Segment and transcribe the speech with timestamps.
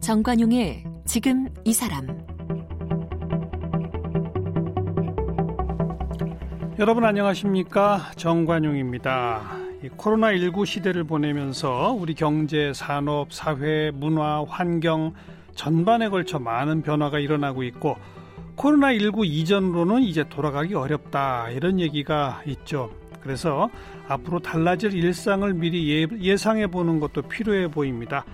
[0.00, 2.06] 정관용의 지금 이 사람
[6.80, 9.42] 여러분 안녕하십니까 정관용입니다.
[9.96, 15.12] 코로나19 시대를 보내면서 우리 경제, 산업, 사회, 문화, 환경
[15.54, 17.96] 전반에 걸쳐 많은 변화가 일어나고 있고
[18.60, 22.90] 코로나19 이전으로는 이제 돌아가기 어렵다 이런 얘기가 있죠.
[23.22, 23.70] 그래서
[24.06, 28.24] 앞으로 달라질 일상을 미리 예, 예상해 보는 것도 필요해 보입니다.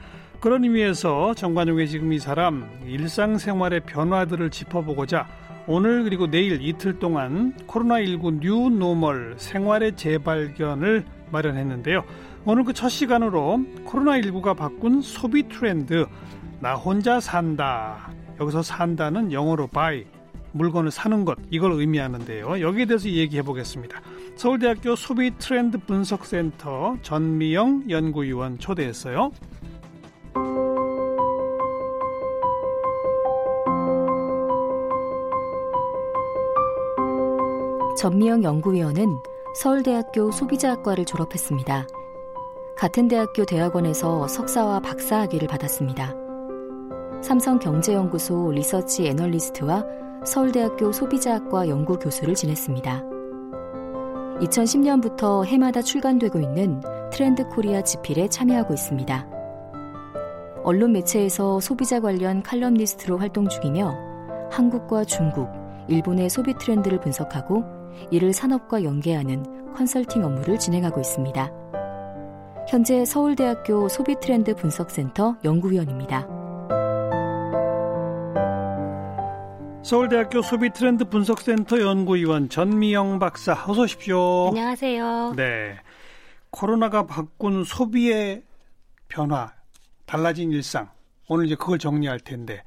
[0.40, 5.28] 그런 의미에서 정관용의 지금 이 사람 일상생활의 변화들을 짚어보고자
[5.68, 12.04] 오늘 그리고 내일 이틀 동안 코로나19 new normal 생활의 재발견을 마련했는데요.
[12.44, 16.06] 오늘 그 첫 시간으로 코로나19가 바꾼 소비 트렌드
[16.58, 18.10] 나 혼자 산다.
[18.40, 20.04] 여기서 산다는 영어로 buy
[20.56, 22.60] 물건을 사는 것 이걸 의미하는데요.
[22.60, 24.00] 여기에 대해서 얘기해 보겠습니다.
[24.36, 29.30] 서울대학교 소비 트렌드 분석센터 전미영 연구위원 초대했어요.
[37.98, 39.16] 전미영 연구위원은
[39.54, 41.86] 서울대학교 소비자학과를 졸업했습니다.
[42.76, 46.14] 같은 대학교 대학원에서 석사와 박사학위를 받았습니다.
[47.22, 49.82] 삼성경제연구소 리서치 애널리스트와
[50.26, 53.02] 서울대학교 소비자학과 연구교수를 지냈습니다.
[54.40, 56.80] 2010년부터 해마다 출간되고 있는
[57.12, 59.28] 트렌드 코리아 지필에 참여하고 있습니다.
[60.64, 63.94] 언론 매체에서 소비자 관련 칼럼니스트로 활동 중이며
[64.50, 65.48] 한국과 중국,
[65.88, 67.64] 일본의 소비 트렌드를 분석하고
[68.10, 71.52] 이를 산업과 연계하는 컨설팅 업무를 진행하고 있습니다.
[72.68, 76.35] 현재 서울대학교 소비트렌드 분석센터 연구위원입니다.
[79.86, 84.48] 서울대학교 소비 트렌드 분석센터 연구위원 전미영 박사 어서 오십시오.
[84.48, 85.34] 안녕하세요.
[85.36, 85.76] 네.
[86.50, 88.42] 코로나가 바꾼 소비의
[89.06, 89.52] 변화,
[90.04, 90.90] 달라진 일상.
[91.28, 92.64] 오늘 이제 그걸 정리할 텐데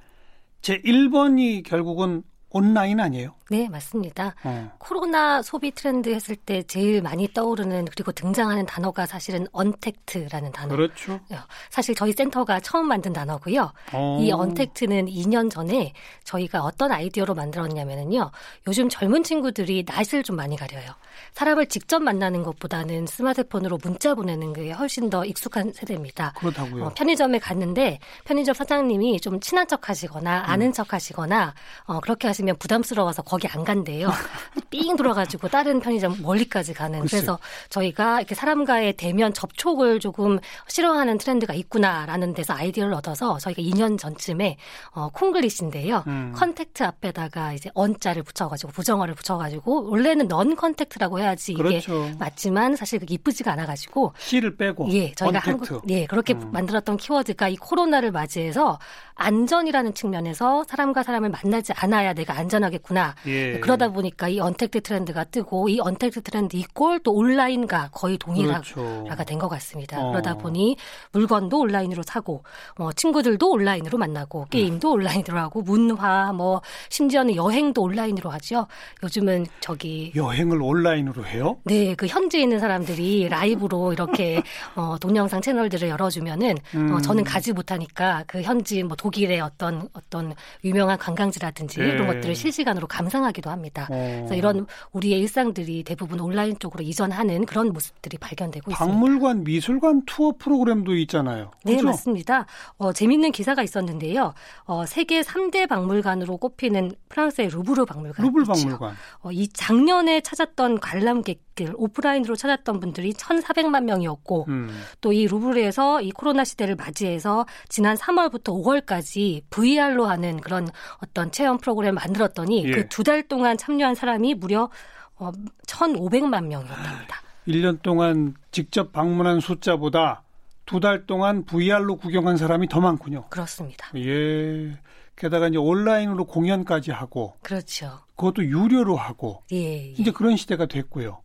[0.62, 3.36] 제 1번이 결국은 온라인 아니에요?
[3.50, 4.36] 네, 맞습니다.
[4.44, 4.72] 어.
[4.78, 10.76] 코로나 소비 트렌드 했을 때 제일 많이 떠오르는 그리고 등장하는 단어가 사실은 언택트라는 단어.
[10.76, 11.14] 그렇죠.
[11.32, 11.38] 어,
[11.70, 13.72] 사실 저희 센터가 처음 만든 단어고요.
[13.94, 14.18] 어.
[14.22, 15.94] 이 언택트는 2년 전에
[16.24, 18.32] 저희가 어떤 아이디어로 만들었냐면요.
[18.68, 20.92] 요즘 젊은 친구들이 낯을 좀 많이 가려요.
[21.34, 26.34] 사람을 직접 만나는 것보다는 스마트폰으로 문자 보내는 게 훨씬 더 익숙한 세대입니다.
[26.38, 26.86] 그렇다고요.
[26.86, 30.74] 어, 편의점에 갔는데 편의점 사장님이 좀 친한 척 하시거나 아는 음.
[30.74, 31.54] 척 하시거나
[31.86, 34.10] 어, 그렇게 하시면 부담스러워서 거기 안 간대요.
[34.70, 37.00] 삥 돌아가지고 다른 편의점 멀리까지 가는.
[37.02, 37.18] 글쎄.
[37.18, 37.40] 그래서
[37.70, 44.58] 저희가 이렇게 사람과의 대면 접촉을 조금 싫어하는 트렌드가 있구나라는 데서 아이디어를 얻어서 저희가 2년 전쯤에
[44.92, 46.04] 어, 콩글리시인데요.
[46.08, 46.34] 음.
[46.36, 52.12] contact 앞에다가 이제 un자를 붙여가지고 부정어를 붙여가지고 원래는 non-contact라고 해야지 이게 그렇죠.
[52.20, 56.52] 맞지만 사실 그게 이쁘지가 않아가지고 C를 빼고 예 저희가 언택트라고 예 그렇게 음.
[56.52, 58.80] 만들었던 키워드가 이 코로나를 맞이해서
[59.16, 63.16] 안전이라는 측면에서 사람과 사람을 만나지 않아야 내가 안전하겠구나.
[63.30, 63.60] 예.
[63.60, 69.06] 그러다 보니까 이 언택트 트렌드가 뜨고 이 언택트 트렌드 equal 또 온라인과 거의 동일화가 그렇죠.
[69.26, 70.02] 된것 같습니다.
[70.02, 70.12] 어.
[70.12, 70.76] 그러다 보니
[71.12, 72.44] 물건도 온라인으로 사고
[72.78, 74.94] 뭐 친구들도 온라인으로 만나고 게임도 음.
[75.00, 78.68] 온라인으로 하고 문화 뭐 심지어는 여행도 온라인으로 하죠.
[79.04, 81.58] 요즘은 저기 여행을 온라인으로 해요?
[81.64, 84.42] 네, 그 현지에 있는 사람들이 라이브로 이렇게
[84.76, 86.94] 어, 동영상 채널들을 열어주면은 어, 음.
[86.94, 91.88] 어, 저는 가지 못하니까 그 현지 뭐 독일의 어떤 어떤 유명한 관광지라든지 네.
[91.90, 93.88] 이런 것들을 실시간으로 감상 하기도 합니다.
[93.92, 93.96] 어.
[93.96, 99.10] 그래서 이런 우리의 일상들이 대부분 온라인 쪽으로 이전하는 그런 모습들이 발견되고 박물관, 있습니다.
[99.20, 101.52] 박물관, 미술관 투어 프로그램도 있잖아요.
[101.64, 101.78] 네, 그렇죠?
[101.78, 102.46] 네, 맞습니다.
[102.78, 104.34] 어, 재밌는 기사가 있었는데요.
[104.66, 108.26] 어, 세계 3대 박물관으로 꼽히는 프랑스의 루브르 박물관.
[108.26, 108.96] 루브르 박물관.
[109.22, 114.70] 어, 이 작년에 찾았던 관람객 들 오프라인으로 찾았던 분들이 1,400만 명이었고 음.
[115.02, 120.70] 또이 루브르에서 이 코로나 시대를 맞이해서 지난 3월부터 5월까지 VR로 하는 그런
[121.04, 122.72] 어떤 체험 프로그램 만들었더니 예.
[122.72, 124.70] 그두 달 동안 참여한 사람이 무려
[125.18, 125.32] 어,
[125.68, 127.22] 1,500만 명이었답니다.
[127.48, 130.24] 1년 동안 직접 방문한 숫자보다
[130.66, 133.26] 두 달 동안 VR로 구경한 사람이 더 많군요.
[133.30, 133.90] 그렇습니다.
[133.98, 134.78] 예.
[135.16, 137.34] 게다가 이제 온라인으로 공연까지 하고.
[137.42, 138.00] 그렇죠.
[138.16, 139.44] 그것도 유료로 하고.
[139.52, 139.94] 예, 예.
[139.98, 141.22] 이제 그런 시대가 됐고요.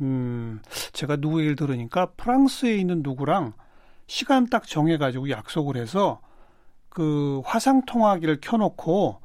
[0.00, 0.60] 음,
[0.92, 3.52] 제가 누구 얘기를 들으니까 프랑스에 있는 누구랑
[4.06, 6.20] 시간 딱 정해가지고 약속을 해서
[6.88, 9.20] 그 화상 통화기를 켜놓고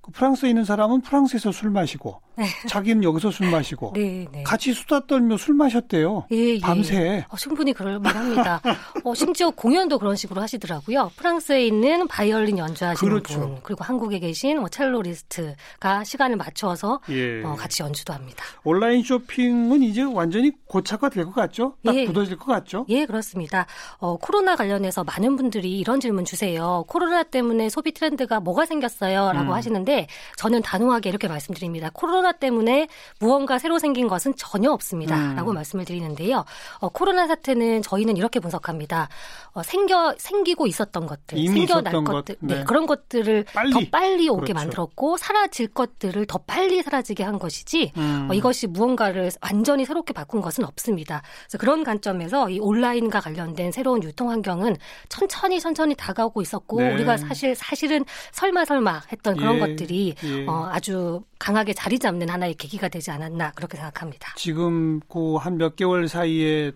[0.00, 2.29] 그 프랑스에 있는 사람은 프랑스에서 술 마시고 네.
[2.68, 4.42] 자기는 여기서 술 마시고 네, 네.
[4.42, 6.26] 같이 수다 떨며 술 마셨대요.
[6.32, 6.60] 예, 예.
[6.60, 7.24] 밤새.
[7.28, 8.60] 어, 충분히 그럴 만합니다.
[9.04, 11.10] 어, 심지어 공연도 그런 식으로 하시더라고요.
[11.16, 13.40] 프랑스에 있는 바이올린 연주하시는 그렇죠.
[13.40, 17.42] 분 그리고 한국에 계신 뭐 첼로리스트가 시간을 맞춰서 예.
[17.42, 18.44] 어, 같이 연주도 합니다.
[18.64, 21.74] 온라인 쇼핑은 이제 완전히 고착화 될 것 같죠?
[21.84, 22.06] 딱 예.
[22.06, 22.86] 굳어질 것 같죠?
[22.88, 23.66] 예, 그렇습니다.
[23.98, 26.84] 어, 코로나 관련해서 많은 분들이 이런 질문 주세요.
[26.88, 29.32] 코로나 때문에 소비 트렌드가 뭐가 생겼어요?
[29.32, 29.52] 라고 음.
[29.52, 30.06] 하시는데
[30.36, 31.90] 저는 단호하게 이렇게 말씀드립니다.
[31.92, 32.88] 코로나 때문에
[33.18, 35.16] 무언가 새로 생긴 것은 전혀 없습니다.
[35.16, 35.36] 음.
[35.36, 36.44] 라고 말씀을 드리는데요.
[36.78, 39.08] 어, 코로나 사태는 저희는 이렇게 분석합니다.
[39.52, 42.24] 어, 생겨, 생기고 있었던 것들, 생겨날 것들, 것.
[42.40, 42.56] 네.
[42.56, 42.64] 네.
[42.64, 43.72] 그런 것들을 빨리.
[43.72, 44.54] 더 빨리 오게 그렇죠.
[44.54, 48.28] 만들었고 사라질 것들을 더 빨리 사라지게 한 것이지 음.
[48.30, 51.22] 어, 이것이 무언가를 완전히 새롭게 바꾼 것은 없습니다.
[51.44, 54.76] 그래서 그런 관점에서 이 온라인과 관련된 새로운 유통 환경은
[55.08, 56.94] 천천히 천천히 다가오고 있었고 네.
[56.94, 59.60] 우리가 사실 사실은 설마 설마 했던 그런 예.
[59.60, 60.46] 것들이 예.
[60.46, 64.34] 어, 아주 강하게 자리 잡는 하나의 계기가 되지 않았나 그렇게 생각합니다.
[64.36, 66.70] 지금 그 한 몇 개월 사이에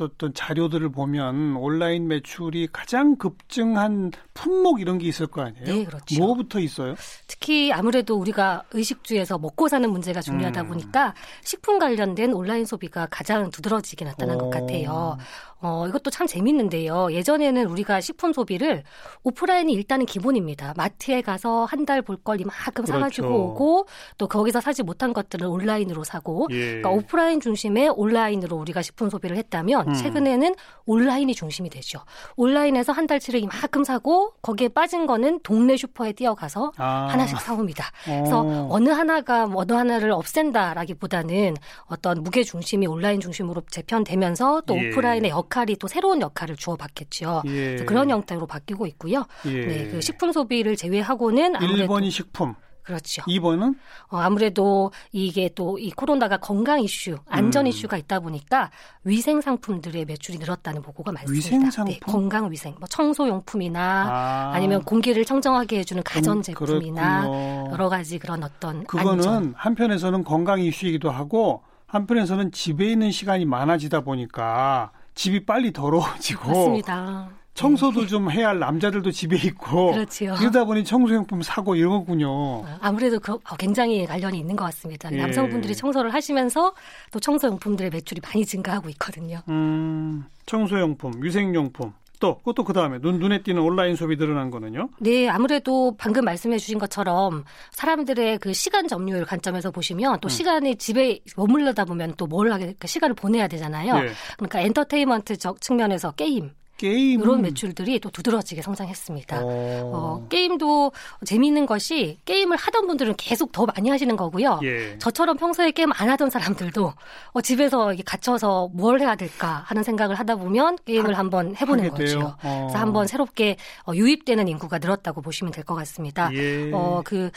[0.00, 5.64] 어떤 자료들을 보면 온라인 매출이 가장 급증한 품목 이런 게 있을 거 아니에요?
[5.66, 6.18] 네, 그렇죠.
[6.20, 6.94] 뭐부터 있어요?
[7.26, 10.68] 특히 아무래도 우리가 의식주에서 먹고 사는 문제가 중요하다 음.
[10.68, 14.44] 보니까 식품 관련된 온라인 소비가 가장 두드러지게 나타난 오.
[14.44, 15.18] 것 같아요.
[15.64, 17.12] 어, 이것도 참 재밌는데요.
[17.12, 18.82] 예전에는 우리가 식품 소비를
[19.22, 20.74] 오프라인이 일단은 기본입니다.
[20.76, 22.92] 마트에 가서 한 달 볼 걸 이만큼 그렇죠.
[22.92, 23.86] 사가지고 오고
[24.18, 26.80] 또 거기서 사지 못한 것들을 온라인으로 사고 예.
[26.80, 29.94] 그러니까 오프라인 중심의 온라인으로 우리가 식품 소비를 했다면 음.
[29.94, 30.54] 최근에는
[30.86, 31.98] 온라인이 중심이 되죠.
[32.36, 37.08] 온라인에서 한 달치를 이만큼 사고 거기에 빠진 거는 동네 슈퍼에 뛰어가서 아.
[37.10, 37.90] 하나씩 사옵니다.
[38.04, 38.68] 그래서 어.
[38.70, 41.54] 어느 하나가 어느 하나를 없앤다라기보다는
[41.86, 44.88] 어떤 무게 중심이 온라인 중심으로 재편되면서 또 예.
[44.88, 47.42] 오프라인의 역 역할이 또 새로운 역할을 주어받겠죠.
[47.46, 47.76] 예.
[47.84, 49.24] 그런 형태로 바뀌고 있고요.
[49.46, 49.66] 예.
[49.66, 52.54] 네, 그 식품 소비를 제외하고는 아무래도 1번이 식품.
[52.82, 53.22] 그렇죠.
[53.22, 53.76] 2번은?
[54.10, 57.68] 어, 아무래도 이게 또 이 코로나가 건강 이슈, 안전 음.
[57.68, 58.70] 이슈가 있다 보니까
[59.04, 61.36] 위생 상품들의 매출이 늘었다는 보고가 많습니다.
[61.36, 61.92] 위생 상품?
[61.92, 64.58] 네, 건강 위생, 뭐 청소 용품이나 아.
[64.58, 69.54] 니면 공기를 청정하게 해주는 가전 음, 제품이나 음, 여러 가지 그런 어떤 그거는 안전.
[69.56, 77.28] 한편에서는 건강 이슈이기도 하고 한편에서는 집에 있는 시간이 많아지다 보니까 집이 빨리 더러워지고 맞습니다.
[77.54, 78.06] 청소도 네.
[78.06, 80.34] 좀 해야 할 남자들도 집에 있고 그렇지요.
[80.38, 82.64] 그러다 보니 청소용품 사고 이런 거군요.
[82.80, 85.12] 아무래도 그 굉장히 관련이 있는 것 같습니다.
[85.12, 85.16] 예.
[85.16, 86.72] 남성분들이 청소를 하시면서
[87.10, 89.40] 또 청소용품들의 매출이 많이 증가하고 있거든요.
[89.48, 94.88] 음, 청소용품, 위생용품 또 그것도 그 다음에 눈 눈에 띄는 온라인 소비 늘어난 거는요?
[95.00, 100.30] 네, 아무래도 방금 말씀해주신 것처럼 사람들의 그 시간 점유율 관점에서 보시면 또 음.
[100.30, 103.98] 시간이 집에 머물러다 보면 또 뭘 하게 그 시간을 보내야 되잖아요.
[103.98, 104.10] 네.
[104.38, 109.40] 그러니까 엔터테인먼트적 측면에서 게임 게임 이런 매출들이 또 두드러지게 성장했습니다.
[109.44, 110.92] 어, 게임도
[111.24, 114.58] 재미있는 것이 게임을 하던 분들은 계속 더 많이 하시는 거고요.
[114.64, 114.98] 예.
[114.98, 116.92] 저처럼 평소에 게임 안 하던 사람들도
[117.32, 122.34] 어, 집에서 갇혀서 뭘 해야 될까 하는 생각을 하다 보면 게임을 하, 한번 해보는 거죠.
[122.42, 122.66] 어.
[122.66, 126.28] 그래서 한번 새롭게 어, 유입되는 인구가 늘었다고 보시면 될 것 같습니다.
[126.34, 126.72] 예.
[126.72, 127.30] 어, 그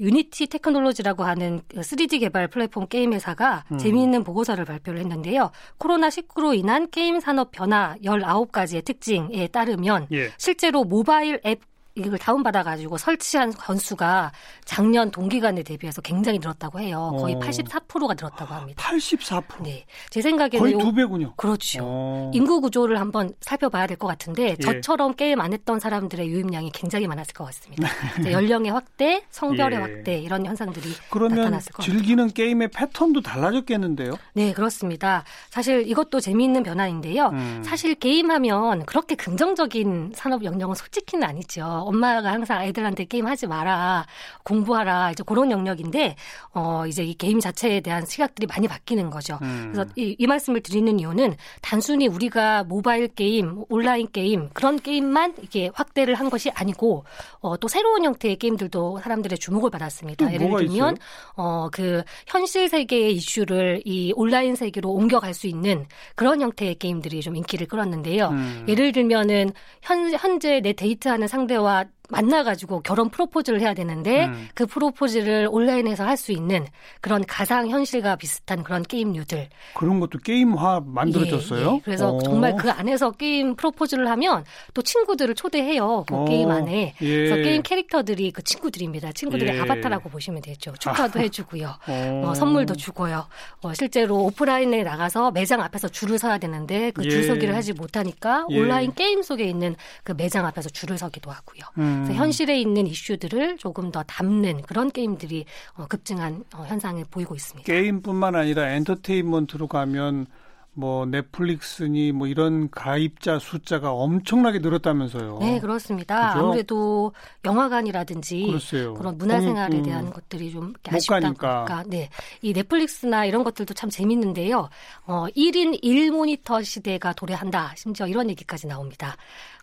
[0.00, 3.78] 유니티 테크놀로지라고 하는 3D 그 개발 플랫폼 게임 회사가 음.
[3.78, 5.50] 재미있는 보고서를 발표를 했는데요.
[5.78, 10.30] 코로나19로 인한 게임 산업 변화 19가지의 특징에 따르면 예.
[10.38, 11.60] 실제로 모바일 앱
[12.06, 14.32] 이걸 다운받아가지고 설치한 건수가
[14.64, 17.14] 작년 동기간에 대비해서 굉장히 늘었다고 해요.
[17.18, 17.38] 거의 어.
[17.40, 18.82] 84%가 늘었다고 합니다.
[18.82, 19.62] 84%?
[19.62, 19.84] 네.
[20.10, 20.58] 제 생각에는.
[20.58, 21.34] 거의 두 배군요.
[21.36, 21.80] 그렇죠.
[21.82, 22.30] 어.
[22.34, 24.56] 인구 구조를 한번 살펴봐야 될 것 같은데, 예.
[24.56, 27.88] 저처럼 게임 안 했던 사람들의 유입량이 굉장히 많았을 것 같습니다.
[28.32, 29.82] 연령의 확대, 성별의 예.
[29.82, 31.98] 확대, 이런 현상들이 나타났을 것 같아요.
[31.98, 34.12] 즐기는 게임의 패턴도 달라졌겠는데요?
[34.32, 35.24] 네, 그렇습니다.
[35.50, 37.26] 사실 이것도 재미있는 변화인데요.
[37.28, 37.62] 음.
[37.64, 41.84] 사실 게임하면 그렇게 긍정적인 산업 영역은 솔직히는 아니죠.
[41.90, 44.06] 엄마가 항상 아이들한테 게임 하지 마라,
[44.44, 46.14] 공부하라, 이제 그런 영역인데,
[46.54, 49.38] 어, 이제 이 게임 자체에 대한 시각들이 많이 바뀌는 거죠.
[49.42, 49.70] 음.
[49.72, 55.70] 그래서 이, 이 말씀을 드리는 이유는 단순히 우리가 모바일 게임, 온라인 게임, 그런 게임만 이게
[55.74, 57.04] 확대를 한 것이 아니고,
[57.40, 60.32] 어, 또 새로운 형태의 게임들도 사람들의 주목을 받았습니다.
[60.32, 60.96] 예를 들면,
[61.36, 67.36] 어, 그 현실 세계의 이슈를 이 온라인 세계로 옮겨갈 수 있는 그런 형태의 게임들이 좀
[67.36, 68.28] 인기를 끌었는데요.
[68.28, 68.64] 음.
[68.68, 74.48] 예를 들면은 현, 현재 내 데이트하는 상대와 어, 만나가지고 결혼 프로포즈를 해야 되는데 음.
[74.54, 76.66] 그 프로포즈를 온라인에서 할 수 있는
[77.00, 81.70] 그런 가상 현실과 비슷한 그런 게임류들 그런 것도 게임화 만들어졌어요.
[81.70, 81.80] 예, 예.
[81.82, 82.22] 그래서 오.
[82.22, 86.04] 정말 그 안에서 게임 프로포즈를 하면 또 친구들을 초대해요.
[86.06, 86.24] 그 오.
[86.26, 87.06] 게임 안에 예.
[87.06, 89.12] 그래서 게임 캐릭터들이 그 친구들입니다.
[89.12, 89.60] 친구들의 예.
[89.60, 90.72] 아바타라고 보시면 되죠.
[90.78, 91.22] 축하도 아.
[91.22, 91.74] 해주고요.
[92.24, 93.26] 어, 선물도 주고요.
[93.62, 97.08] 어, 실제로 오프라인에 나가서 매장 앞에서 줄을 서야 되는데 그 예.
[97.08, 98.60] 줄서기를 하지 못하니까 예.
[98.60, 99.74] 온라인 게임 속에 있는
[100.04, 101.62] 그 매장 앞에서 줄을 서기도 하고요.
[101.78, 101.99] 음.
[102.00, 102.04] 음.
[102.04, 105.44] 그래서 현실에 있는 이슈들을 조금 더 담는 그런 게임들이
[105.76, 107.70] 어, 급증한 어, 현상을 보이고 있습니다.
[107.70, 110.26] 게임뿐만 아니라 엔터테인먼트로 가면
[110.72, 115.38] 뭐 넷플릭스니 뭐 이런 가입자 숫자가 엄청나게 늘었다면서요.
[115.40, 116.32] 네, 그렇습니다.
[116.32, 116.46] 그죠?
[116.46, 117.12] 아무래도
[117.44, 118.94] 영화관이라든지 글쎄요.
[118.94, 121.64] 그런 문화생활에 음, 대한 것들이 좀 아쉽다 가니까.
[121.64, 122.08] 보니까 네.
[122.40, 124.68] 이 넷플릭스나 이런 것들도 참 재밌는데요.
[125.06, 127.72] 어, 1인 1모니터 시대가 도래한다.
[127.76, 129.16] 심지어 이런 얘기까지 나옵니다.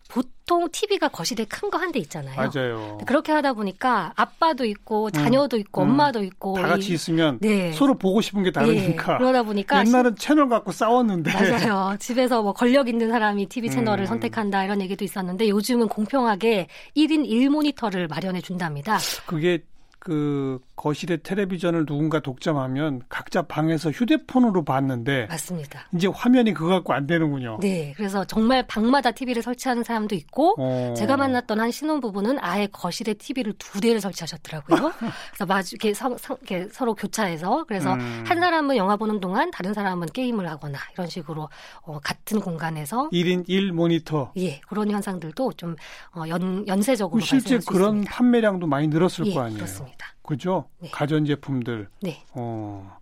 [0.10, 2.36] 보통 TV가 거실에 큰 거 한 대 있잖아요.
[2.36, 2.98] 맞아요.
[3.06, 5.90] 그렇게 하다 보니까 아빠도 있고 자녀도 음, 있고 음.
[5.90, 7.72] 엄마도 있고 다 같이 있으면 네.
[7.74, 9.14] 서로 보고 싶은 게 다르니까.
[9.14, 9.18] 네.
[9.20, 10.26] 그러다 보니까 옛날은 시...
[10.28, 11.32] 채널 갖고 싸웠는데.
[11.34, 11.96] 맞아요.
[12.00, 14.08] 집에서 뭐 권력 있는 사람이 TV 채널을 음.
[14.08, 18.98] 선택한다 이런 얘기도 있었는데 요즘은 공평하게 1인 1모니터를 마련해 준답니다.
[19.26, 19.64] 그게
[20.00, 25.88] 그 거실에 텔레비전을 누군가 독점하면 각자 방에서 휴대폰으로 봤는데 맞습니다.
[25.94, 27.58] 이제 화면이 그거 갖고 안 되는군요.
[27.62, 30.94] 네, 그래서 정말 방마다 TV를 설치하는 사람도 있고 어.
[30.96, 34.78] 제가 만났던 한 신혼부부는 아예 거실에 TV를 두 대를 설치하셨더라고요.
[35.34, 38.24] 그래서 마주 이렇게, 서, 이렇게 서로 교차해서 그래서 음.
[38.26, 41.50] 한 사람은 영화 보는 동안 다른 사람은 게임을 하거나 이런 식으로
[41.82, 45.76] 어, 같은 공간에서 1인 1 모니터 예 그런 현상들도 좀
[46.16, 48.12] 어, 연, 연쇄적으로 실제 그런 있습니다.
[48.12, 49.58] 판매량도 많이 늘었을 예, 거 아니에요.
[49.58, 49.87] 그렇습니다.
[50.22, 50.70] 그죠?
[50.80, 50.90] 네.
[50.90, 51.90] 가전제품들.
[52.02, 52.24] 네.
[52.34, 52.98] 어,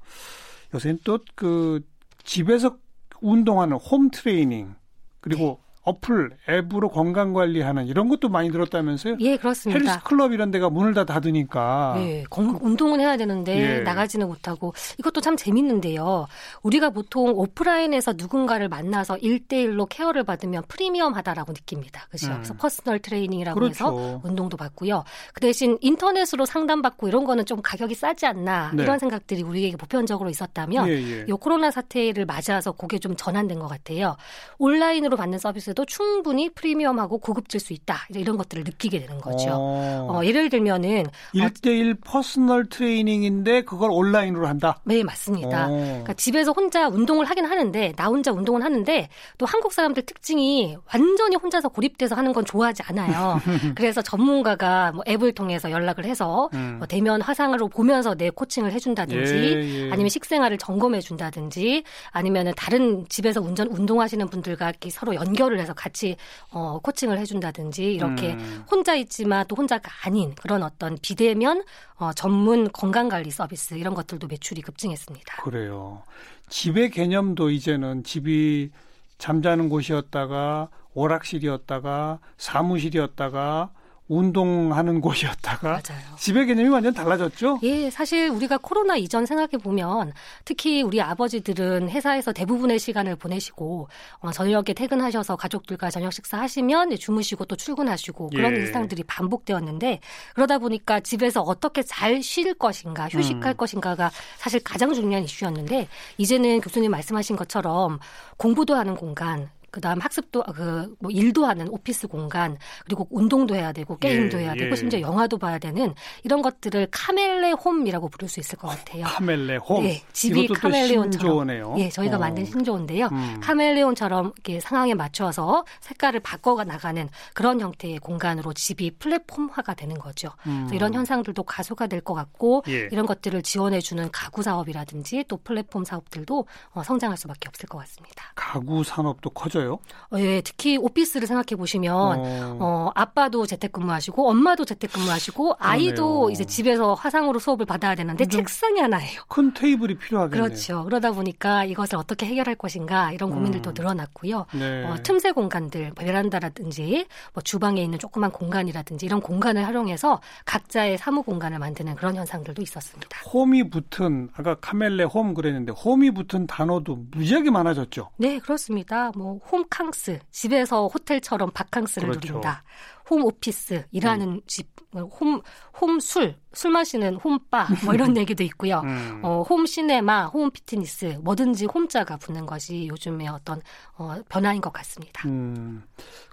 [0.74, 1.82] 요새는 또 그
[2.24, 2.77] 집에서
[3.22, 4.75] 운동하는 홈 트레이닝
[5.22, 9.18] 그리고 어플, 앱으로 건강 관리하는 이런 것도 많이 늘었다면서요?
[9.20, 9.92] 예, 그렇습니다.
[9.92, 11.94] 헬스 클럽 이런 데가 문을 다 닫으니까.
[12.00, 13.80] 예, 건, 운동은 해야 되는데 예.
[13.82, 16.25] 나가지는 못하고 이것도 참 재밌는데요.
[16.63, 22.08] 우리가 보통 오프라인에서 누군가를 만나서 1대1로 care를 받으면 프리미엄하다라고 느낍니다.
[22.10, 22.32] 그렇죠?
[22.32, 22.38] 음.
[22.38, 23.74] 그래서 personal training이라고 그렇죠.
[23.74, 25.04] 해서 운동도 받고요.
[25.34, 28.82] 그 대신 인터넷으로 상담받고 이런 거는 좀 가격이 싸지 않나 네.
[28.82, 31.25] 이런 생각들이 우리에게 보편적으로 있었다면 예, 예.
[31.27, 34.15] 이 코로나 사태를 맞아서 그게 좀 전환된 것 같아요.
[34.58, 38.08] 온라인으로 받는 서비스 때도 충분히 프리미엄하고 고급질 수 있다.
[38.10, 39.50] 이런 것들을 느끼게 되는 거죠.
[39.51, 41.05] 어, 어 예를 들면은
[41.36, 44.79] 1대1 어, personal training인데 그걸 온라인으로 한다?
[44.86, 45.67] 네, 맞습니다.
[45.67, 51.36] 그러니까 집에서 혼자 운동을 하긴 하는데 나 혼자 운동을 하는데 또 한국 사람들 특징이 완전히
[51.36, 53.39] 혼자서 고립돼서 하는 건 좋아하지 않아요.
[53.75, 56.75] 그래서 전문가가 뭐 앱을 통해서 연락을 해서 음.
[56.79, 59.91] 뭐 대면 화상으로 보면서 내 coaching을 해준다든지 예, 예.
[59.91, 66.16] 아니면 식생활을 점검해 준다든지 아니면은 다른 집에서 운전 운동하시는 분들과 이렇게 서로 연결을 해서 같이
[66.52, 68.64] 어, 코칭을 해준다든지 이렇게 음.
[68.70, 71.64] 혼자 있지만 또 혼자가 아닌 그런 어떤 비대면
[71.98, 75.44] 어, 전문 건강관리 서비스 이런 것들도 매출이 급증했습니다.
[75.44, 76.04] 그래요.
[76.50, 78.72] 집의 개념도 이제는 집이
[79.18, 83.72] 잠자는 곳이었다가 오락실이었다가 사무실이었다가
[84.08, 86.16] 운동하는 곳이었다가 맞아요.
[86.18, 87.60] 집의 개념이 완전 달라졌죠?
[87.64, 93.88] 예, 사실 우리가 코로나 이전 생각해 보면 특히 우리 아버지들은 회사에서 대부분의 시간을 보내시고
[94.20, 98.58] 어, 저녁에 퇴근하셔서 가족들과 저녁 식사하시면 주무시고 또 출근하시고 그런 예.
[98.58, 100.00] 일상들이 반복되었는데
[100.34, 103.58] 그러다 보니까 집에서 어떻게 잘 쉴 것인가, 휴식할 음.
[103.58, 108.00] 것인가가 사실 가장 중요한 이슈였는데 이제는 교수님 말씀하신 것처럼
[108.38, 113.98] 공부도 하는 공간, 그다음 학습도 그 뭐 일도 하는 오피스 공간 그리고 운동도 해야 되고
[113.98, 114.75] 게임도 예, 해야 되고 예.
[114.75, 119.03] 심지어 영화도 봐야 되는 이런 것들을 카멜레 홈이라고 부를 수 있을 것 같아요.
[119.05, 119.84] 카멜레 홈.
[119.84, 121.79] 네, 집이 카멜레온처럼.
[121.79, 122.20] 예, 저희가 어.
[122.20, 123.08] 만든 신조어인데요.
[123.12, 123.39] 음.
[123.44, 130.29] 카멜레온처럼 이렇게 상황에 맞춰서 색깔을 바꿔 나가는 그런 형태의 공간으로 집이 플랫폼화가 되는 거죠.
[130.48, 130.70] 음.
[130.74, 132.88] 이런 현상들도 가소가 될 것 같고 예.
[132.91, 138.32] 이런 것들을 지원해 주는 가구 사업이라든지 또 플랫폼 사업들도 어, 성장할 수밖에 없을 것 같습니다.
[138.36, 139.65] 가구 산업도 커져요.
[139.66, 139.80] 있어요?
[140.12, 142.58] 어, 예, 특히 오피스를 생각해 보시면 어.
[142.60, 142.92] 어.
[142.96, 146.30] 아빠도 재택근무하시고 엄마도 재택근무하시고 아이도 그러네요.
[146.32, 149.22] 이제 집에서 화상으로 수업을 받아야 되는데 책상이 하나예요.
[149.28, 150.44] 큰 테이블이 필요하겠네요.
[150.44, 150.84] 그렇죠.
[150.86, 153.74] 그러다 보니까 이것을 어떻게 해결할 것인가 이런 고민들도 음.
[153.76, 154.46] 늘어났고요.
[154.54, 154.86] 네.
[154.86, 161.60] 어, 틈새 공간들, 베란다라든지 뭐 주방에 있는 조그만 공간이라든지 이런 공간을 활용해서 각자의 사무 공간을
[161.60, 163.20] 만드는 그런 현상들도 있었습니다.
[163.32, 168.10] 홈이 붙은 아까 카멜레 홈 그랬는데 홈이 붙은 단어도 무지하게 많아졌죠.
[168.18, 169.12] 네, 그렇습니다.
[169.16, 172.28] 뭐 홈캉스, 집에서 호텔처럼 바캉스를 그렇죠.
[172.28, 172.64] 누린다.
[173.10, 174.42] 홈오피스, 일하는 음.
[174.48, 175.42] 집, 홈,
[175.80, 178.82] 홈술, 술 마시는 홈바, 뭐 이런 얘기도 있고요.
[178.84, 179.22] 음.
[179.24, 183.62] 어, 홈시네마, 홈피트니스, 뭐든지 홈자가 붙는 것이 요즘의 어떤
[183.98, 185.28] 어, 변화인 것 같습니다.
[185.28, 185.84] 음.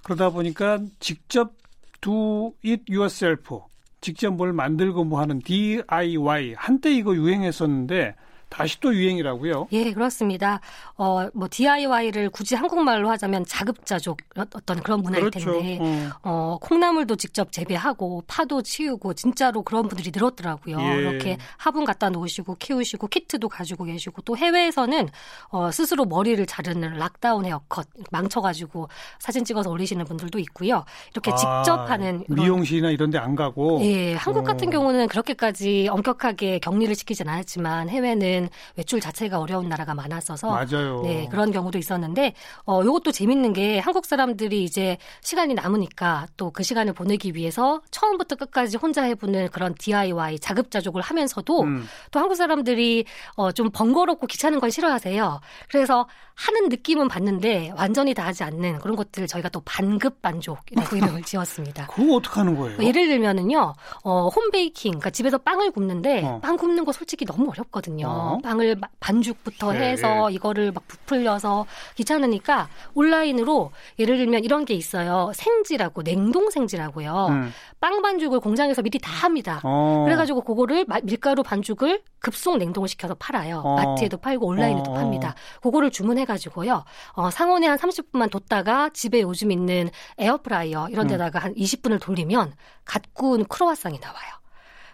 [0.03, 1.53] 그러다 보니까 직접
[2.01, 3.61] do it yourself,
[4.01, 8.17] 직접 뭘 만들고 뭐 하는 DIY, 한때 이거 유행했었는데
[8.53, 9.69] 다시 또 유행이라고요?
[9.73, 10.61] 예, 그렇습니다.
[10.97, 15.53] 어, 뭐 DIY를 굳이 한국말로 하자면 자급자족 어떤 그런 문화일 그렇죠.
[15.53, 16.11] 텐데 어.
[16.23, 16.59] 어.
[16.61, 20.79] 콩나물도 직접 재배하고 파도 치우고 진짜로 그런 분들이 늘었더라고요.
[20.79, 20.95] 예.
[21.01, 25.09] 이렇게 화분 갖다 놓으시고 키우시고 키트도 가지고 계시고 또 해외에서는
[25.49, 30.85] 어, 스스로 머리를 자르는 락다운 헤어컷 망쳐가지고 사진 찍어서 올리시는 분들도 있고요.
[31.13, 34.71] 이렇게 아, 직접 하는 미용실이나 이런 데 안 가고 예, 한국 같은 어.
[34.73, 41.03] 경우는 그렇게까지 엄격하게 격리를 시키진 않았지만 해외는 사실은 외출 자체가 어려운 나라가 많았어서 맞아요.
[41.03, 42.35] 네, 그런 경우도 있었는데
[42.67, 48.37] 어 요것도 재밌는 게 한국 사람들이 이제 시간이 남으니까 또 그 시간을 보내기 위해서 처음부터
[48.37, 51.87] 끝까지 혼자 해보는 그런 DIY 자급자족을 하면서도 음.
[52.11, 53.05] 또 한국 사람들이
[53.37, 55.41] 어 좀 번거롭고 귀찮은 걸 싫어하세요.
[55.69, 61.23] 그래서 하는 느낌은 받는데 완전히 다 하지 않는 그런 것들 저희가 또 반급 반족이라고 이름을
[61.23, 61.87] 지었습니다.
[61.89, 62.79] 그거 어떻게 하는 거예요?
[62.83, 66.41] 예를 들면은요, 어, 홈베이킹, 그러니까 집에서 빵을 굽는데 어.
[66.43, 68.07] 빵 굽는 거 솔직히 너무 어렵거든요.
[68.09, 68.32] 어.
[68.41, 70.35] 빵을 반죽부터 네, 해서 네.
[70.35, 75.33] 이거를 막 부풀려서 귀찮으니까 온라인으로 예를 들면 이런 게 있어요.
[75.35, 77.27] 생지라고 냉동 생지라고요.
[77.31, 77.53] 음.
[77.81, 79.61] 빵 반죽을 공장에서 미리 다 합니다.
[79.65, 80.03] 어.
[80.05, 83.59] 그래가지고 그거를 밀가루 반죽을 급속 냉동을 시켜서 팔아요.
[83.65, 83.75] 어.
[83.75, 84.95] 마트에도 팔고 온라인에도 어.
[84.95, 85.35] 팝니다.
[85.61, 86.85] 그거를 주문해가지고요.
[87.15, 91.09] 어, 상온에 한 30분만 뒀다가 집에 요즘 있는 에어프라이어 이런 음.
[91.09, 91.45] 데다가 음.
[91.45, 94.42] 한 20분을 돌리면 갓 구운 크로와상이 나와요.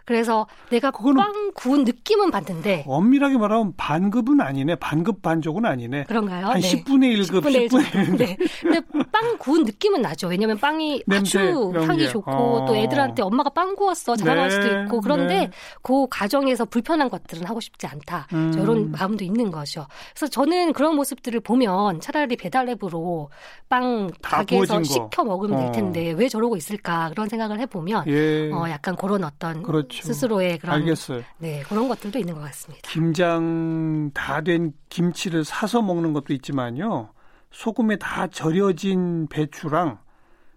[0.09, 4.77] 그래서 내가 빵 구운 느낌은 받는데 엄밀하게 말하면 반급은 아니네.
[4.77, 6.05] 반급 반족은 아니네.
[6.05, 6.47] 그런가요?
[6.47, 6.67] 한 네.
[6.67, 8.17] 10분의 1급, 10분의 1.
[8.17, 8.37] 네.
[8.63, 8.81] 근데
[9.13, 10.29] 빵 구운 느낌은 나죠.
[10.29, 12.65] 왜냐면 빵이 냄새, 아주 향이 좋고 어.
[12.65, 14.55] 또 애들한테 엄마가 빵 구웠어 자랑할 네.
[14.55, 15.51] 수도 있고 그런데 네.
[15.83, 18.29] 그 과정에서 불편한 것들은 하고 싶지 않다.
[18.33, 18.55] 음.
[18.57, 19.87] 이런 마음도 있는 거죠.
[20.15, 23.29] 그래서 저는 그런 모습들을 보면 차라리 배달앱으로
[23.69, 25.63] 빵 가게에서 시켜 먹으면 어.
[25.65, 28.51] 될 텐데 왜 저러고 있을까 그런 생각을 해보면 예.
[28.53, 29.98] 어, 약간 그런 어떤 그렇죠.
[30.03, 30.13] 그렇죠.
[30.15, 31.23] 스스로의 그런 알겠어요.
[31.39, 32.89] 네 그런 것들도 있는 것 같습니다.
[32.91, 37.11] 김장 다 된 김치를 사서 먹는 것도 있지만요.
[37.51, 39.99] 소금에 다 절여진 배추랑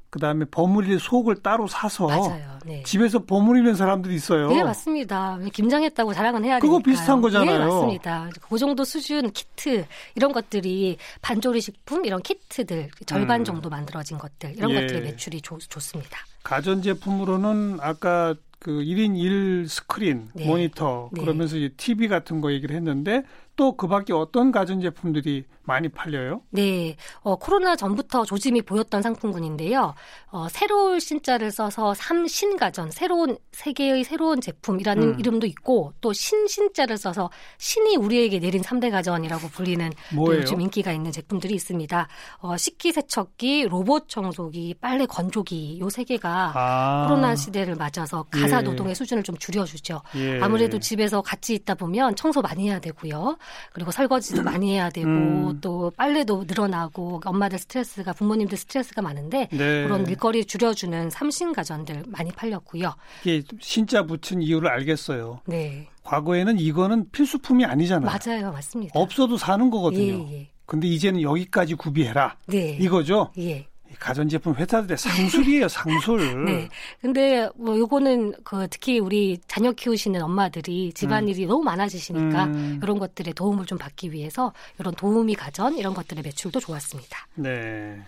[0.10, 2.60] 그다음에 버무릴 속을 따로 사서 맞아요.
[2.66, 2.84] 네.
[2.84, 4.50] 집에서 버무리는 사람들이 있어요.
[4.50, 5.40] 네, 맞습니다.
[5.54, 6.68] 김장했다고 자랑은 해야 되니까.
[6.68, 7.60] 그거 비슷한 거잖아요.
[7.60, 8.30] 네, 맞습니다.
[8.42, 13.46] 그 정도 수준 키트 이런 것들이 반조리 식품 이런 키트들 절반 음.
[13.46, 14.82] 정도 만들어진 것들 이런 예.
[14.82, 16.20] 것들의 매출이 좋, 좋습니다.
[16.44, 20.46] 가전 제품으로는 아까 그 1인 1 스크린, 네.
[20.46, 21.22] 모니터 네.
[21.22, 23.24] 그러면서 이제 TV 같은 거 얘기를 했는데
[23.62, 26.42] 또 그 밖에 어떤 가전제품들이 많이 팔려요?
[26.50, 26.96] 네.
[27.22, 29.94] 어, 코로나 전부터 조짐이 보였던 상품군인데요.
[30.32, 35.20] 어, 새로운 신자를 써서 삼신가전, 새로운 세계의 새로운 제품이라는 음.
[35.20, 41.54] 이름도 있고 또 신신자를 써서 신이 우리에게 내린 3대 가전이라고 불리는 요즘 인기가 있는 제품들이
[41.54, 42.08] 있습니다.
[42.40, 47.06] 어, 식기세척기, 로봇 청소기, 빨래 건조기 요 세 개가 아.
[47.08, 48.62] 코로나 시대를 맞아서 가사 예.
[48.62, 50.02] 노동의 수준을 좀 줄여주죠.
[50.16, 50.40] 예.
[50.42, 53.38] 아무래도 집에서 같이 있다 보면 청소 많이 해야 되고요.
[53.74, 55.60] 그리고 설거지도 많이 해야 되고 음.
[55.62, 59.84] 또 빨래도 늘어나고 엄마들 스트레스가 부모님들 스트레스가 많은데 네.
[59.84, 62.94] 그런 일거리 줄여주는 삼신 가전들 많이 팔렸고요.
[63.24, 65.42] 이게 신자 붙인 이유를 알겠어요.
[65.46, 65.88] 네.
[66.04, 68.10] 과거에는 이거는 필수품이 아니잖아요.
[68.10, 69.00] 맞아요, 맞습니다.
[69.00, 70.28] 없어도 사는 거거든요.
[70.28, 70.50] 예, 예.
[70.66, 72.38] 근데 이제는 여기까지 구비해라.
[72.48, 72.78] 네.
[72.80, 73.32] 이거죠?
[73.38, 73.68] 예.
[74.00, 76.46] 가전제품 회사들의 상술이에요, 상술.
[76.46, 76.70] 네.
[77.02, 81.48] 근데 뭐 요거는 그 특히 우리 자녀 키우시는 엄마들이 집안일이 음.
[81.48, 82.80] 너무 많아지시니까 음.
[82.82, 87.28] 이런 것들에 도움을 좀 받기 위해서 이런 도우미 가전 이런 것들의 매출도 좋았습니다.
[87.36, 88.02] 네.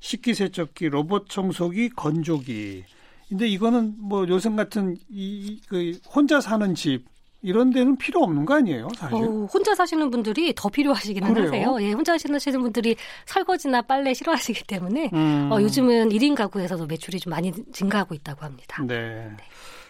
[0.00, 2.84] 식기세척기, 로봇 청소기, 건조기.
[3.28, 7.11] 근데 이거는 뭐 요즘 같은 이, 그 혼자 사는 집
[7.42, 9.16] 이런 데는 필요 없는 거 아니에요, 사실?
[9.16, 11.48] 어, 혼자 사시는 분들이 더 필요하시기는 그래요?
[11.48, 11.76] 하세요.
[11.80, 15.48] 예, 혼자 사시는 분들이 설거지나 빨래 싫어하시기 때문에 음.
[15.50, 18.82] 어, 요즘은 1인 가구에서도 매출이 좀 많이 증가하고 있다고 합니다.
[18.86, 19.26] 네.
[19.36, 19.36] 네.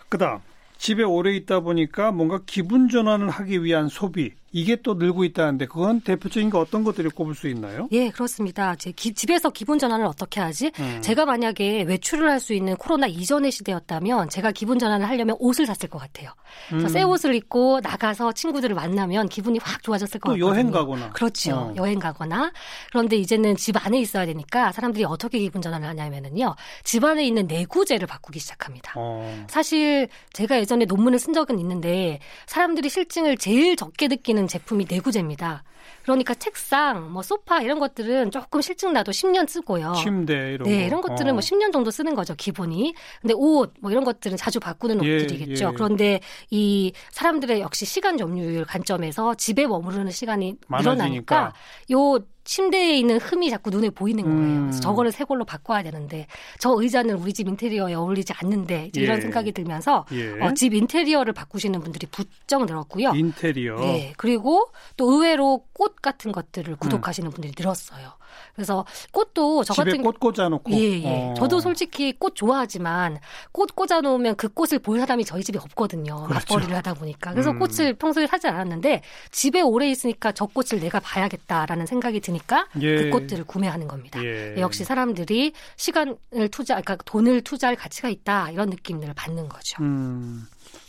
[0.09, 0.41] 그다음
[0.79, 6.01] 집에 오래 있다 보니까 뭔가 기분 전환을 하기 위한 소비 이게 또 늘고 있다는데 그건
[6.03, 7.89] 대표적인 게 어떤 것들이 꼽을 수 있나요?
[7.93, 8.75] 예, 그렇습니다.
[8.77, 10.71] 제 기, 집에서 기분 전환을 어떻게 하지?
[10.79, 10.99] 음.
[11.03, 15.89] 제가 만약에 외출을 할 수 있는 코로나 이전의 시대였다면 제가 기분 전환을 하려면 옷을 샀을
[15.89, 16.33] 것 같아요.
[16.73, 16.89] 음.
[16.89, 20.45] 새 옷을 입고 나가서 친구들을 만나면 기분이 확 좋아졌을 것 같아요.
[20.45, 21.11] 여행 가거나.
[21.11, 21.53] 그렇죠.
[21.55, 21.73] 어.
[21.77, 22.53] 여행 가거나.
[22.91, 26.57] 그런데 이제는 집 안에 있어야 되니까 사람들이 어떻게 기분 전환을 하냐면은요.
[26.83, 28.95] 집 안에 있는 내구재를 바꾸기 시작합니다.
[28.97, 29.47] 어.
[29.49, 35.63] 사실 제가 예전에 논문을 쓴 적은 있는데 사람들이 실증을 제일 적게 느끼는 있는 제품이 내구재입니다.
[36.03, 39.95] 그러니까 책상, 뭐 소파 이런 것들은 조금 실증 나도 10년 쓰고요.
[39.95, 40.87] 침대 이런 네, 거.
[40.87, 41.35] 이런 것들은 어.
[41.35, 42.95] 뭐 10년 정도 쓰는 거죠, 기본이.
[43.21, 45.69] 근데 옷, 뭐 이런 것들은 자주 바꾸는 예, 옷들이겠죠.
[45.69, 45.73] 예.
[45.75, 50.95] 그런데 이 사람들의 역시 시간 점유율 관점에서 집에 머무르는 시간이 많아지니까.
[50.95, 51.53] 늘어나니까
[51.93, 54.39] 요 침대에 있는 흠이 자꾸 눈에 보이는 거예요.
[54.39, 54.61] 음.
[54.67, 56.27] 그래서 저거를 새 걸로 바꿔야 되는데
[56.59, 59.01] 저 의자는 우리 집 인테리어에 어울리지 않는데 예.
[59.01, 60.41] 이런 생각이 들면서 예.
[60.41, 63.13] 어, 집 인테리어를 바꾸시는 분들이 부쩍 늘었고요.
[63.15, 63.77] 인테리어.
[63.77, 64.13] 네.
[64.17, 67.33] 그리고 또 의외로 꽃 같은 것들을 구독하시는 음.
[67.33, 68.13] 분들이 늘었어요.
[68.55, 71.05] 그래서 꽃도 저 집에 같은 꽃 꽂아놓고 예, 예.
[71.07, 71.35] 어.
[71.37, 73.19] 저도 솔직히 꽃 좋아하지만
[73.53, 76.25] 꽃 꽂아놓으면 그 꽃을 볼 사람이 저희 집에 없거든요.
[76.25, 76.55] 그렇죠.
[76.55, 77.59] 맞벌이를 하다 보니까 그래서 음.
[77.59, 82.97] 꽃을 평소에 사지 않았는데 집에 오래 있으니까 저 꽃을 내가 봐야겠다라는 생각이 드니까 예.
[82.97, 84.23] 그 꽃들을 구매하는 겁니다.
[84.25, 84.55] 예.
[84.59, 86.17] 역시 사람들이 시간을
[86.51, 89.83] 투자, 그러니까 돈을 투자할 가치가 있다 이런 느낌들을 받는 거죠.
[89.83, 90.47] 음.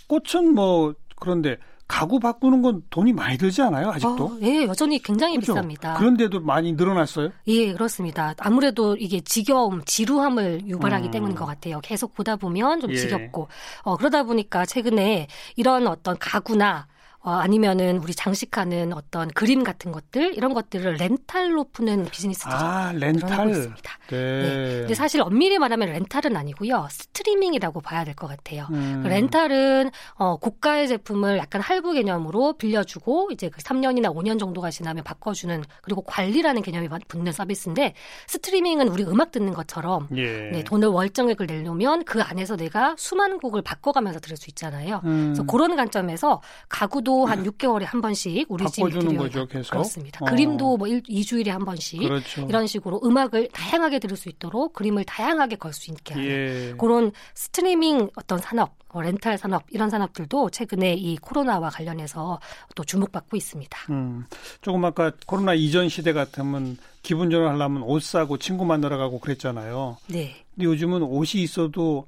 [0.07, 1.57] 꽃은 뭐 그런데
[1.93, 3.91] 가구 바꾸는 건 돈이 많이 들지 않아요?
[3.91, 4.25] 아직도?
[4.25, 5.53] 어, 예, 여전히 굉장히 그렇죠?
[5.53, 5.95] 비쌉니다.
[5.95, 7.29] 그런데도 많이 늘어났어요?
[7.45, 8.33] 예, 그렇습니다.
[8.39, 11.11] 아무래도 이게 지겨움, 지루함을 유발하기 음.
[11.11, 11.79] 때문인 것 같아요.
[11.81, 12.95] 계속 보다 보면 좀 예.
[12.95, 13.47] 지겹고
[13.83, 16.87] 어, 그러다 보니까 최근에 이런 어떤 가구나
[17.25, 23.49] 어, 아니면은 우리 장식하는 어떤 그림 같은 것들 이런 것들을 렌탈로 푸는 비즈니스도 아, 렌탈
[23.49, 23.91] 있습니다.
[24.09, 24.17] 네.
[24.17, 24.77] 네.
[24.79, 26.87] 근데 사실 엄밀히 말하면 렌탈은 아니고요.
[26.91, 28.67] 스트리밍이라고 봐야 될 것 같아요.
[28.71, 28.99] 음.
[29.03, 35.03] 그 렌탈은 어, 고가의 제품을 약간 할부 개념으로 빌려주고 이제 그 3년이나 5년 정도가 지나면
[35.05, 37.93] 바꿔주는 그리고 관리라는 개념이 붙는 서비스인데
[38.27, 40.51] 스트리밍은 우리 음악 듣는 것처럼 예.
[40.51, 45.01] 네, 돈을 월정액을 내려면 그 안에서 내가 수많은 곡을 바꿔가면서 들을 수 있잖아요.
[45.05, 45.33] 음.
[45.33, 49.71] 그래서 그런 관점에서 가구도 그림도 한 6개월에 한 번씩 우리 집 바꿔주는 거죠, 계속.
[49.71, 50.19] 그렇습니다.
[50.21, 50.25] 어.
[50.25, 52.45] 그림도 뭐 1, 2주일에 한 번씩 그렇죠.
[52.49, 56.73] 이런 식으로 음악을 다양하게 들을 수 있도록 그림을 다양하게 걸 수 있게 하는 예.
[56.77, 62.39] 그런 스트리밍 어떤 산업 어, 렌탈 산업 이런 산업들도 최근에 이 코로나와 관련해서
[62.75, 63.77] 또 주목받고 있습니다.
[63.89, 64.25] 음,
[64.61, 69.97] 조금 아까 코로나 이전 시대 같으면 기분 전환하려면 옷 사고 친구 만나러 가고 그랬잖아요.
[70.09, 70.35] 네.
[70.53, 72.05] 근데 요즘은 옷이 있어도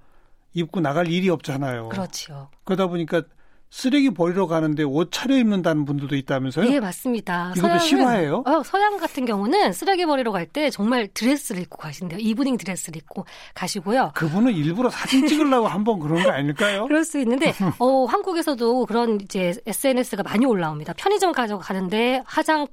[0.53, 1.89] 입고 나갈 일이 없잖아요.
[1.89, 2.49] 그렇죠.
[2.63, 3.23] 그러다 보니까
[3.69, 6.69] 쓰레기 버리러 가는데 옷 차려입는다는 분들도 있다면서요?
[6.69, 7.51] 네, 맞습니다.
[7.57, 8.43] 이것도 실화예요?
[8.45, 12.19] 어, 서양 같은 경우는 쓰레기 버리러 갈 때 정말 드레스를 입고 가신대요.
[12.19, 13.25] 이브닝 드레스를 입고
[13.55, 14.11] 가시고요.
[14.13, 16.85] 그분은 일부러 사진 찍으려고 한번 그런 거 아닐까요?
[16.87, 20.93] 그럴 수 있는데 어, 한국에서도 그런 이제 SNS가 많이 올라옵니다.
[20.93, 22.67] 편의점 가져가는데 화장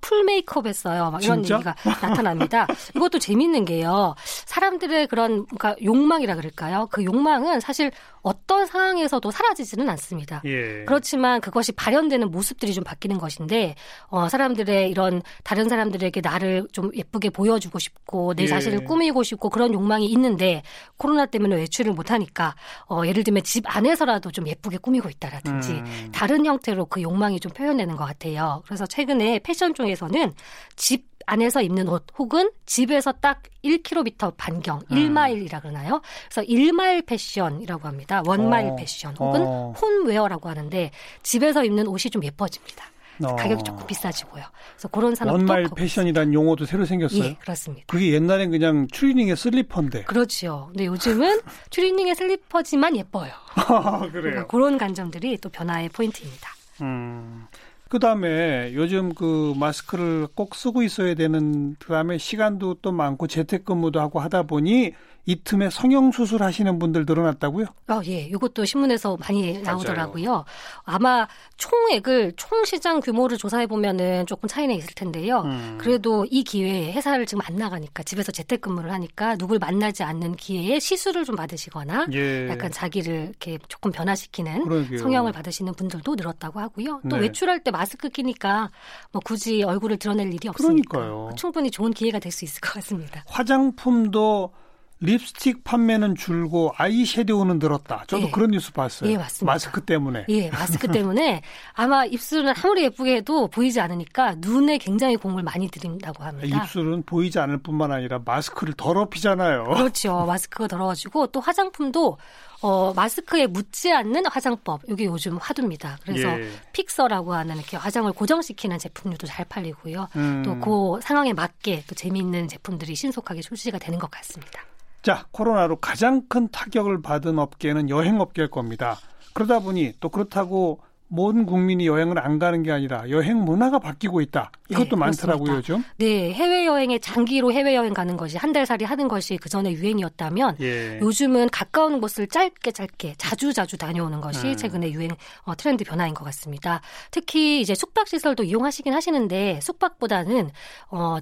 [0.00, 1.10] 풀 메이크업 했어요.
[1.10, 1.56] 막 이런 진짜?
[1.56, 2.66] 얘기가 나타납니다.
[2.94, 4.14] 이것도 재밌는 게요.
[4.46, 6.88] 사람들의 그런 그러니까 욕망이라 그럴까요?
[6.90, 7.90] 그 욕망은 사실
[8.22, 10.27] 어떤 상황에서도 사라지지는 않습니다.
[10.44, 10.84] 예.
[10.84, 13.74] 그렇지만 그것이 발현되는 모습들이 좀 바뀌는 것인데
[14.08, 18.46] 어, 사람들의 이런 다른 사람들에게 나를 좀 예쁘게 보여주고 싶고 내 예.
[18.46, 20.62] 자신을 꾸미고 싶고 그런 욕망이 있는데
[20.96, 22.54] 코로나 때문에 외출을 못하니까
[22.88, 26.10] 어, 예를 들면 집 안에서라도 좀 예쁘게 꾸미고 있다라든지 음.
[26.12, 28.62] 다른 형태로 그 욕망이 좀 표현되는 것 같아요.
[28.66, 30.32] 그래서 최근에 패션 쪽에서는
[30.76, 34.96] 집 안에서 입는 옷 혹은 집에서 딱 1km 반경, 음.
[34.96, 36.00] 1마일이라 그러나요?
[36.30, 38.22] 그래서 1마일 패션이라고 합니다.
[38.26, 38.76] one mile 어.
[38.76, 39.74] 패션 혹은 어.
[39.80, 40.90] 홈웨어라고 하는데
[41.22, 42.86] 집에서 입는 옷이 좀 예뻐집니다.
[43.24, 43.36] 어.
[43.36, 44.44] 가격이 조금 비싸지고요.
[44.72, 47.24] 그래서 그런 산업도 원마일 패션이라는 용어도 새로 생겼어요.
[47.24, 47.84] 예, 그렇습니다.
[47.88, 50.04] 그게 옛날엔 그냥 추리닝에 슬리퍼인데.
[50.04, 50.68] 그렇죠.
[50.70, 53.32] 근데 요즘은 추리닝의 슬리퍼지만 예뻐요.
[53.54, 54.12] 아, 그래요.
[54.12, 56.48] 그러니까 그런 관점들이 또 변화의 포인트입니다.
[56.80, 57.46] 음.
[57.88, 63.98] 그 다음에 요즘 그 마스크를 꼭 쓰고 있어야 되는 그 다음에 시간도 또 많고 재택근무도
[64.00, 64.92] 하고 하다 보니
[65.28, 67.66] 이 틈에 성형 수술 하시는 분들 늘어났다고요?
[67.88, 68.20] 아, 예.
[68.22, 70.30] 이것도 신문에서 많이 나오더라고요.
[70.30, 70.44] 맞아요.
[70.84, 75.42] 아마 총액을 총 시장 규모를 조사해 보면은 조금 차이는 있을 텐데요.
[75.42, 75.76] 음.
[75.78, 81.26] 그래도 이 기회에 회사를 지금 안 나가니까 집에서 재택근무를 하니까 누굴 만나지 않는 기회에 시술을
[81.26, 82.48] 좀 받으시거나 예.
[82.48, 84.96] 약간 자기를 이렇게 조금 변화시키는 그러게요.
[84.98, 87.02] 성형을 받으시는 분들도 늘었다고 하고요.
[87.10, 87.24] 또 네.
[87.24, 88.70] 외출할 때 마스크 끼니까
[89.12, 91.34] 뭐 굳이 얼굴을 드러낼 일이 없으니까 그러니까요.
[91.36, 93.24] 충분히 좋은 기회가 될 수 있을 것 같습니다.
[93.26, 94.52] 화장품도
[95.00, 98.04] 립스틱 판매는 줄고 아이섀도우는 늘었다.
[98.08, 98.30] 저도 예.
[98.30, 99.10] 그런 뉴스 봤어요.
[99.10, 99.52] 예, 맞습니다.
[99.52, 100.26] 마스크 때문에.
[100.28, 101.42] 예, 마스크 때문에
[101.74, 106.64] 아마 입술은 아무리 예쁘게 해도 보이지 않으니까 눈에 굉장히 공을 많이 들인다고 합니다.
[106.64, 109.64] 입술은 보이지 않을 뿐만 아니라 마스크를 더럽히잖아요.
[109.64, 110.24] 그렇죠.
[110.26, 112.18] 마스크가 더러워지고 또 화장품도
[112.60, 114.82] 어, 마스크에 묻지 않는 화장법.
[114.88, 115.96] 이게 요즘 화두입니다.
[116.02, 116.50] 그래서 예.
[116.72, 120.08] 픽서라고 하는 이렇게 화장을 고정시키는 제품들도 잘 팔리고요.
[120.16, 120.42] 음.
[120.42, 124.64] 또그 상황에 맞게 또 재미있는 제품들이 신속하게 출시가 되는 것 같습니다.
[125.08, 128.98] 자, 코로나로 가장 큰 타격을 받은 업계는 여행업계일 겁니다.
[129.32, 134.52] 그러다 보니 또 그렇다고 모든 국민이 여행을 안 가는 게 아니라 여행 문화가 바뀌고 있다.
[134.68, 135.82] 이것도 네, 많더라고요, 요즘.
[135.96, 139.72] 네, 해외 여행에 장기로 해외 여행 가는 것이 한 달 살이 하는 것이 그 전에
[139.72, 140.98] 유행이었다면 예.
[141.00, 144.56] 요즘은 가까운 곳을 짧게 짧게 자주 자주 다녀오는 것이 음.
[144.56, 145.08] 최근에 유행
[145.44, 146.82] 어, 트렌드 변화인 것 같습니다.
[147.10, 150.50] 특히 이제 숙박 시설도 이용하시긴 하시는데 숙박보다는
[150.90, 151.16] 어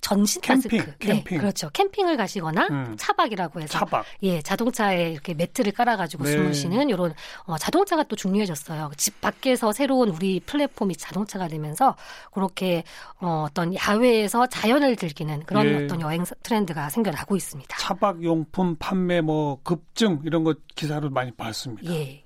[0.00, 0.98] 전신 캠핑, 마스크.
[0.98, 1.24] 캠핑.
[1.24, 1.68] 네, 그렇죠.
[1.70, 2.96] 캠핑을 가시거나 음.
[2.98, 4.04] 차박이라고 해서 차박.
[4.22, 6.32] 예, 자동차에 이렇게 매트를 깔아 가지고 네.
[6.32, 7.12] 주무시는 이런
[7.44, 8.90] 어, 자동차가 또 중요해졌어요.
[8.96, 11.96] 집 밖에서 새로운 우리 플랫폼이 자동차가 되면서
[12.32, 12.82] 그렇게
[13.20, 15.84] 어, 어떤 야외에서 자연을 즐기는 그런 예.
[15.84, 17.76] 어떤 여행 트렌드가 생겨나고 있습니다.
[17.78, 21.92] 차박 용품 판매 뭐 급증 이런 거 기사를 많이 봤습니다.
[21.92, 22.24] 예.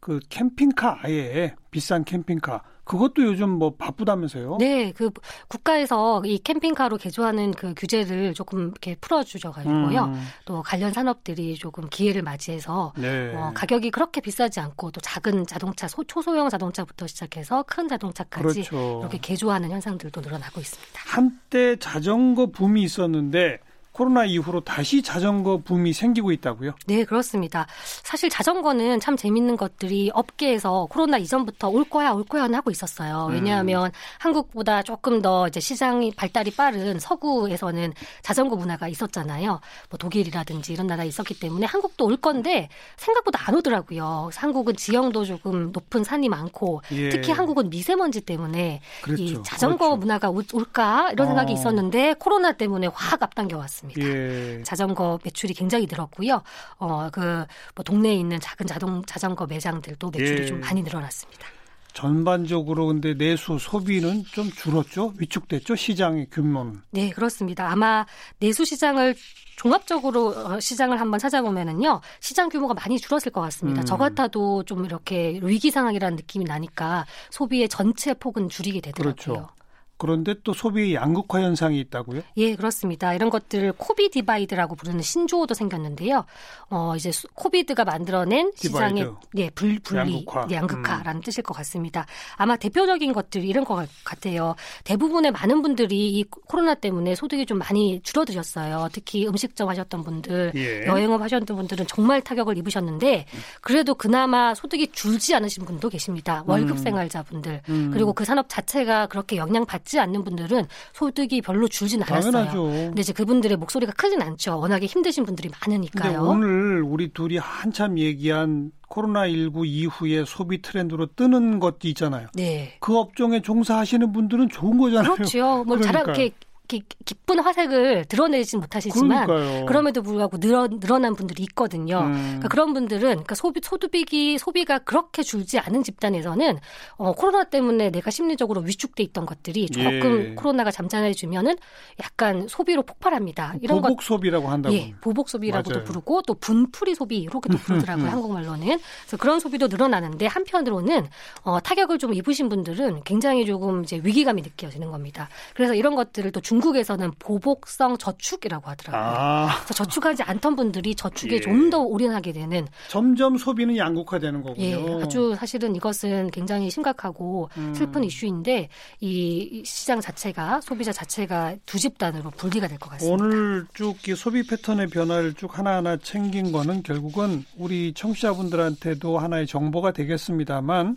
[0.00, 4.58] 그 캠핑카 아예 비싼 캠핑카 그것도 요즘 뭐 바쁘다면서요?
[4.58, 5.10] 네, 그
[5.48, 10.04] 국가에서 이 캠핑카로 개조하는 그 규제를 조금 이렇게 풀어주셔가지고요.
[10.04, 13.34] 음, 또 관련 산업들이 조금 기회를 맞이해서 네.
[13.34, 19.00] 어, 가격이 그렇게 비싸지 않고 또 작은 자동차, 소, 초소형 자동차부터 시작해서 큰 자동차까지 그렇죠.
[19.00, 21.00] 이렇게 개조하는 현상들도 늘어나고 있습니다.
[21.06, 23.60] 한때 자전거 붐이 있었는데
[23.94, 26.72] 코로나 이후로 다시 자전거 붐이 생기고 있다고요?
[26.88, 27.64] 네, 그렇습니다.
[28.02, 33.28] 사실 자전거는 참 재밌는 것들이 업계에서 코로나 이전부터 올 거야, 올 거야 하고 있었어요.
[33.28, 33.34] 음.
[33.34, 39.60] 왜냐하면 한국보다 조금 더 이제 시장이 발달이 빠른 서구에서는 자전거 문화가 있었잖아요.
[39.90, 44.30] 뭐 독일이라든지 이런 나라에 있었기 때문에 한국도 올 건데 생각보다 안 오더라고요.
[44.34, 47.10] 한국은 지형도 조금 높은 산이 많고 예.
[47.10, 49.22] 특히 한국은 미세먼지 때문에 그렇죠.
[49.22, 49.96] 이 자전거 그렇죠.
[49.98, 51.54] 문화가 올- 올까 이런 생각이 어.
[51.54, 53.83] 있었는데 코로나 때문에 확 앞당겨 왔습니다.
[53.98, 54.62] 예.
[54.62, 56.42] 자전거 매출이 굉장히 늘었고요.
[56.78, 57.44] 어, 그,
[57.74, 60.46] 뭐, 동네에 있는 작은 자동, 자전거 매장들도 매출이 예.
[60.46, 61.46] 좀 많이 늘어났습니다.
[61.94, 65.14] 전반적으로 근데 내수 소비는 좀 줄었죠?
[65.16, 65.76] 위축됐죠?
[65.76, 66.82] 시장의 규모는.
[66.90, 67.70] 네, 그렇습니다.
[67.70, 68.04] 아마
[68.40, 69.14] 내수 시장을
[69.56, 73.82] 종합적으로 어, 시장을 한번 찾아보면은요, 시장 규모가 많이 줄었을 것 같습니다.
[73.82, 73.86] 음.
[73.86, 79.14] 저 같아도 좀 이렇게 위기 상황이라는 느낌이 나니까 소비의 전체 폭은 줄이게 되더라고요.
[79.14, 79.48] 그렇죠.
[79.96, 82.22] 그런데 또 소비의 양극화 현상이 있다고요?
[82.36, 83.14] 예, 그렇습니다.
[83.14, 86.24] 이런 것들을 COVID divide라고 부르는 신조어도 생겼는데요.
[86.70, 89.14] 어, 이제 수- COVID가 만들어낸 시장의 divide.
[89.36, 90.44] 예, 불, 분리, 양극화.
[90.44, 90.50] 음.
[90.50, 92.06] 양극화라는 뜻일 것 같습니다.
[92.36, 94.56] 아마 대표적인 것들이 이런 것 같아요.
[94.82, 98.88] 대부분의 많은 분들이 이 코로나 때문에 소득이 좀 많이 줄어드셨어요.
[98.92, 100.86] 특히 음식점 하셨던 분들, 예.
[100.86, 103.26] 여행업 하셨던 분들은 정말 타격을 입으셨는데
[103.60, 106.42] 그래도 그나마 소득이 줄지 않으신 분도 계십니다.
[106.46, 107.90] 월급 생활자분들 음.
[107.92, 112.32] 그리고 그 산업 자체가 그렇게 영향받지 않는 분들은 소득이 별로 줄진 않았어요.
[112.32, 112.62] 당연하죠.
[112.62, 114.58] 근데 이제 그분들의 목소리가 크진 않죠.
[114.58, 116.22] 워낙에 힘드신 분들이 많으니까요.
[116.22, 122.28] 오늘 우리 둘이 한참 얘기한 코로나19 이후에 소비 트렌드로 뜨는 것도 있잖아요.
[122.34, 122.76] 네.
[122.80, 125.14] 그 업종에 종사하시는 분들은 좋은 거잖아요.
[125.14, 125.64] 그렇죠.
[125.64, 126.12] 뭐 잘, 그러니까.
[126.12, 129.66] 이렇게 기- 기쁜 화색을 드러내진 못하시지만 그러니까요.
[129.66, 132.00] 그럼에도 불구하고 늘어, 늘어난 분들이 있거든요.
[132.00, 132.12] 음.
[132.12, 136.58] 그러니까 그런 분들은 그러니까 소비 소득이 소비가 그렇게 줄지 않은 집단에서는
[136.96, 140.34] 어, 코로나 때문에 내가 심리적으로 위축돼 있던 것들이 조금 예.
[140.34, 141.56] 코로나가 잠잠해지면은
[142.02, 143.54] 약간 소비로 폭발합니다.
[143.60, 144.74] 이런 것 보복 소비라고 한다고.
[144.74, 145.84] 예, 보복 소비라고도 맞아요.
[145.84, 148.66] 부르고 또 분풀이 소비 이렇게도 부르더라고요 한국말로는.
[149.02, 151.06] 그래서 그런 소비도 늘어나는데 한편으로는
[151.42, 155.28] 어, 타격을 좀 입으신 분들은 굉장히 조금 이제 위기감이 느껴지는 겁니다.
[155.54, 159.02] 그래서 이런 것들을 또 중 국에서는 보복성 저축이라고 하더라고요.
[159.16, 161.40] 아, 그래서 저축하지 않던 분들이 저축에 예.
[161.40, 164.64] 좀더 올인하게 되는 점점 소비는 양극화되는 거군요.
[164.64, 167.74] 예, 아주 사실은 이것은 굉장히 심각하고 음.
[167.74, 168.68] 슬픈 이슈인데
[169.00, 173.24] 이 시장 자체가 소비자 자체가 두 집단으로 분리가 될 것 같습니다.
[173.24, 180.96] 오늘 쭉이 소비 패턴의 변화를 쭉 하나하나 챙긴 거는 결국은 우리 청취자분들한테도 하나의 정보가 되겠습니다만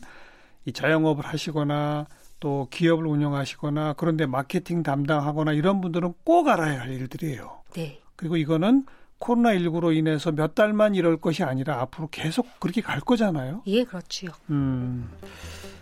[0.65, 2.05] 이 자영업을 하시거나
[2.39, 7.61] 또 기업을 운영하시거나 그런데 마케팅 담당하거나 이런 분들은 꼭 알아야 할 일들이에요.
[7.73, 7.99] 네.
[8.15, 8.85] 그리고 이거는
[9.19, 13.63] 코로나19로 인해서 몇 달만 이럴 것이 아니라 앞으로 계속 그렇게 갈 거잖아요.
[13.67, 14.31] 예, 그렇지요.
[14.49, 15.09] 음.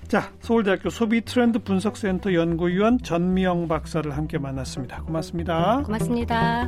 [0.07, 5.01] 자, 서울대학교 소비 트렌드 분석센터 연구위원 전미영 박사를 함께 만났습니다.
[5.01, 5.81] 고맙습니다.
[5.83, 6.67] 고맙습니다.